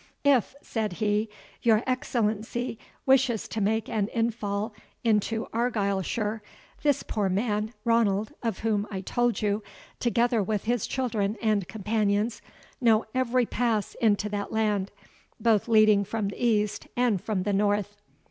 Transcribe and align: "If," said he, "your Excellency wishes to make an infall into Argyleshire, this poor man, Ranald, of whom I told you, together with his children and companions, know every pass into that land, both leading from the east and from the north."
"If," 0.23 0.55
said 0.63 0.93
he, 0.93 1.29
"your 1.61 1.83
Excellency 1.85 2.79
wishes 3.05 3.47
to 3.49 3.61
make 3.61 3.87
an 3.87 4.07
infall 4.15 4.71
into 5.03 5.45
Argyleshire, 5.53 6.41
this 6.81 7.03
poor 7.03 7.29
man, 7.29 7.71
Ranald, 7.85 8.33
of 8.41 8.61
whom 8.61 8.87
I 8.89 9.01
told 9.01 9.43
you, 9.43 9.61
together 9.99 10.41
with 10.41 10.63
his 10.63 10.87
children 10.87 11.37
and 11.39 11.67
companions, 11.67 12.41
know 12.81 13.05
every 13.13 13.45
pass 13.45 13.93
into 14.01 14.27
that 14.29 14.51
land, 14.51 14.89
both 15.39 15.67
leading 15.67 16.03
from 16.03 16.29
the 16.29 16.43
east 16.43 16.87
and 16.97 17.21
from 17.21 17.43
the 17.43 17.53
north." 17.53 17.95